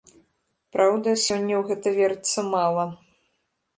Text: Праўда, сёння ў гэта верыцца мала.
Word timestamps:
Праўда, 0.75 1.13
сёння 1.25 1.55
ў 1.57 1.61
гэта 1.69 1.87
верыцца 1.99 2.39
мала. 2.53 2.91